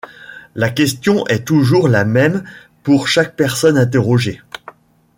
[0.55, 2.43] La question est toujours la même
[2.81, 4.41] pour chaque personne interrogée.